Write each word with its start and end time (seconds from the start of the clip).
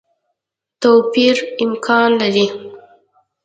توپیر 0.81 1.37
امکان 1.63 2.09
لري. 2.19 2.45